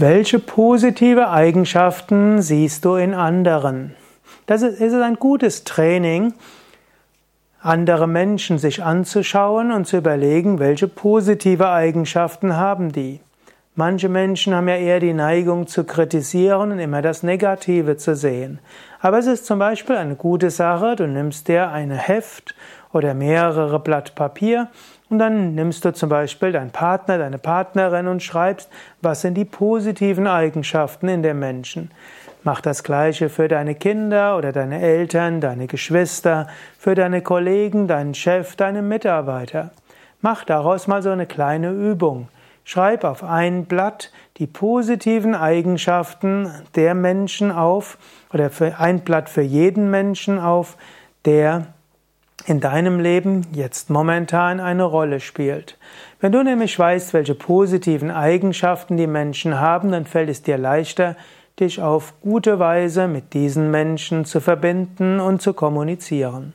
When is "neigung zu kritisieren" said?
15.14-16.72